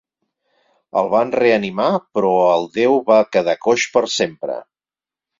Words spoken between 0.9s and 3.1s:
El van reanimar però el déu